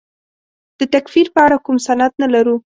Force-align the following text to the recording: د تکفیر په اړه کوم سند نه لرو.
د 0.79 0.81
تکفیر 0.93 1.27
په 1.35 1.39
اړه 1.45 1.57
کوم 1.65 1.77
سند 1.85 2.13
نه 2.21 2.27
لرو. 2.33 2.55